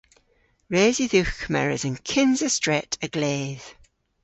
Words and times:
Res 0.73 0.95
yw 1.03 1.09
dhywgh 1.11 1.35
kemeres 1.41 1.83
an 1.87 1.95
kynsa 2.09 2.49
stret 2.57 2.93
a-gledh. 3.05 3.67